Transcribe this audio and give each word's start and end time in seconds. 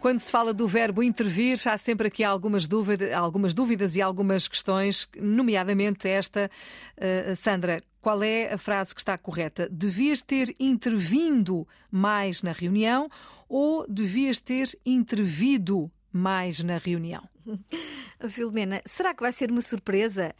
Quando 0.00 0.20
se 0.20 0.30
fala 0.30 0.54
do 0.54 0.68
verbo 0.68 1.02
intervir, 1.02 1.58
há 1.66 1.76
sempre 1.76 2.06
aqui 2.06 2.22
algumas, 2.22 2.68
dúvida, 2.68 3.16
algumas 3.16 3.52
dúvidas 3.52 3.96
e 3.96 4.00
algumas 4.00 4.46
questões, 4.46 5.08
nomeadamente 5.20 6.06
esta, 6.08 6.48
uh, 6.96 7.34
Sandra. 7.34 7.82
Qual 8.00 8.22
é 8.22 8.52
a 8.52 8.58
frase 8.58 8.94
que 8.94 9.00
está 9.00 9.18
correta? 9.18 9.68
Devias 9.68 10.22
ter 10.22 10.54
intervindo 10.60 11.66
mais 11.90 12.42
na 12.42 12.52
reunião 12.52 13.10
ou 13.48 13.84
devias 13.88 14.38
ter 14.38 14.70
intervido 14.86 15.90
mais 16.12 16.62
na 16.62 16.78
reunião? 16.78 17.28
Filomena, 18.30 18.80
será 18.86 19.12
que 19.12 19.22
vai 19.22 19.32
ser 19.32 19.50
uma 19.50 19.62
surpresa? 19.62 20.32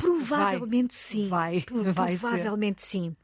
Provavelmente 0.00 0.94
vai, 0.94 1.00
sim. 1.00 1.28
Vai, 1.28 1.64
vai 1.92 2.16
Provavelmente 2.16 2.82
ser. 2.82 2.88
sim. 2.88 3.16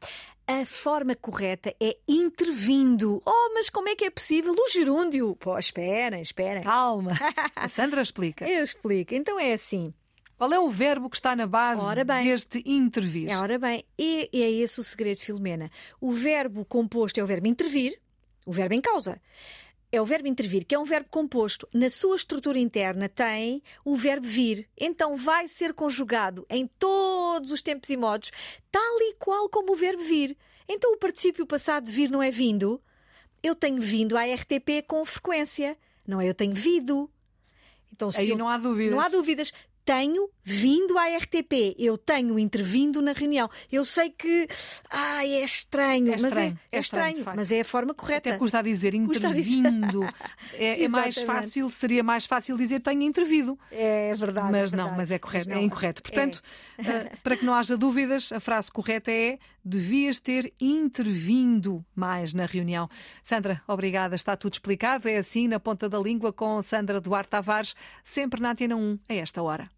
A 0.47 0.65
forma 0.65 1.13
correta 1.13 1.75
é 1.79 1.97
intervindo. 2.07 3.21
Oh, 3.25 3.51
mas 3.53 3.69
como 3.69 3.89
é 3.89 3.95
que 3.95 4.05
é 4.05 4.09
possível? 4.09 4.53
O 4.53 4.69
gerúndio. 4.69 5.35
Pô, 5.35 5.57
esperem, 5.57 6.21
esperem. 6.21 6.63
Calma. 6.63 7.11
A 7.53 7.67
Sandra 7.67 8.01
explica. 8.01 8.47
Eu 8.47 8.63
explico. 8.63 9.13
Então 9.13 9.37
é 9.37 9.51
assim. 9.51 9.93
Qual 10.37 10.53
é 10.53 10.59
o 10.59 10.69
verbo 10.69 11.09
que 11.09 11.17
está 11.17 11.35
na 11.35 11.47
base 11.47 11.83
deste 12.23 12.63
intervir? 12.65 13.27
É, 13.29 13.37
ora 13.37 13.57
bem, 13.57 13.83
e, 13.97 14.29
e 14.31 14.43
é 14.43 14.51
esse 14.51 14.79
o 14.79 14.83
segredo, 14.83 15.17
Filomena. 15.17 15.69
O 15.99 16.13
verbo 16.13 16.63
composto 16.63 17.19
é 17.19 17.23
o 17.23 17.27
verbo 17.27 17.47
intervir, 17.47 17.99
o 18.45 18.51
verbo 18.53 18.75
em 18.75 18.81
causa 18.81 19.19
é 19.91 20.01
o 20.01 20.05
verbo 20.05 20.27
intervir, 20.27 20.65
que 20.65 20.75
é 20.75 20.79
um 20.79 20.83
verbo 20.83 21.09
composto. 21.09 21.67
Na 21.73 21.89
sua 21.89 22.15
estrutura 22.15 22.59
interna 22.59 23.07
tem 23.07 23.63
o 23.85 23.95
verbo 23.95 24.27
vir. 24.27 24.67
Então 24.77 25.15
vai 25.15 25.47
ser 25.47 25.73
conjugado 25.73 26.45
em 26.49 26.67
todos 26.79 27.51
os 27.51 27.61
tempos 27.61 27.89
e 27.89 27.97
modos, 27.97 28.31
tal 28.71 29.01
e 29.01 29.15
qual 29.15 29.49
como 29.49 29.73
o 29.73 29.75
verbo 29.75 30.03
vir. 30.03 30.37
Então 30.67 30.93
o 30.93 30.97
particípio 30.97 31.45
passado 31.45 31.85
de 31.85 31.91
vir 31.91 32.09
não 32.09 32.21
é 32.21 32.29
vindo. 32.29 32.81
Eu 33.41 33.55
tenho 33.55 33.81
vindo 33.81 34.17
à 34.17 34.23
RTP 34.25 34.83
com 34.87 35.03
frequência. 35.05 35.77
Não 36.05 36.19
é 36.19 36.27
eu 36.27 36.33
tenho 36.33 36.53
vindo. 36.53 37.09
Então, 37.91 38.09
Aí 38.15 38.29
eu... 38.29 38.37
não 38.37 38.49
há 38.49 38.57
dúvidas. 38.57 38.91
Não 38.91 38.99
há 38.99 39.09
dúvidas 39.09 39.53
tenho 39.87 40.29
vindo 40.43 40.97
à 40.97 41.05
RTP, 41.17 41.73
eu 41.79 41.97
tenho 41.97 42.37
intervindo 42.37 43.01
na 43.01 43.13
reunião. 43.13 43.49
Eu 43.71 43.85
sei 43.85 44.09
que 44.09 44.45
ai, 44.89 45.31
é 45.31 45.43
estranho, 45.45 46.11
é 46.11 46.15
estranho, 46.15 46.21
mas 46.21 46.37
é, 46.37 46.41
é, 46.41 46.57
é 46.73 46.79
estranho, 46.79 47.17
estranho 47.19 47.37
mas 47.37 47.51
é 47.53 47.61
a 47.61 47.65
forma 47.65 47.93
correta. 47.93 48.29
Até 48.29 48.37
custa 48.37 48.59
a 48.59 48.61
dizer 48.61 48.93
intervindo. 48.93 50.03
é, 50.55 50.83
é 50.83 50.87
mais 50.89 51.15
fácil, 51.15 51.69
seria 51.69 52.03
mais 52.03 52.25
fácil 52.25 52.57
dizer 52.57 52.81
tenho 52.81 53.01
intervido. 53.01 53.57
É 53.71 54.11
verdade. 54.13 54.51
Mas 54.51 54.73
é 54.73 54.75
não, 54.75 54.83
verdade. 54.83 54.97
mas 54.97 55.11
é 55.11 55.19
correto, 55.19 55.49
mas 55.49 55.57
é 55.57 55.61
incorreto. 55.61 56.03
Portanto, 56.03 56.41
é. 56.77 57.15
para 57.23 57.37
que 57.37 57.45
não 57.45 57.53
haja 57.53 57.77
dúvidas, 57.77 58.33
a 58.33 58.41
frase 58.41 58.69
correta 58.69 59.09
é 59.09 59.39
devias 59.63 60.19
ter 60.19 60.53
intervindo 60.59 61.85
mais 61.95 62.33
na 62.33 62.45
reunião. 62.45 62.89
Sandra, 63.23 63.61
obrigada, 63.65 64.15
está 64.15 64.35
tudo 64.35 64.53
explicado. 64.53 65.07
É 65.07 65.17
assim 65.17 65.47
na 65.47 65.61
ponta 65.61 65.87
da 65.87 65.97
língua 65.97 66.33
com 66.33 66.61
Sandra 66.61 66.99
Duarte 66.99 67.29
Tavares, 67.29 67.73
sempre 68.03 68.41
na 68.41 68.51
Antena 68.51 68.75
1, 68.75 68.99
a 69.07 69.13
esta 69.13 69.41
hora. 69.41 69.76